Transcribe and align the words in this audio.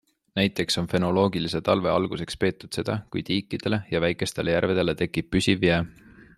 Näiteks 0.35 0.77
on 0.81 0.87
fenoloogilise 0.93 1.61
talve 1.67 1.91
alguseks 1.97 2.39
peetud 2.45 2.79
seda, 2.79 2.97
kui 3.15 3.25
tiikidele 3.29 3.81
ja 3.93 4.03
väikestele 4.07 4.57
järvedele 4.59 4.99
tekib 5.03 5.33
püsiv 5.37 5.71
jää. 5.71 5.83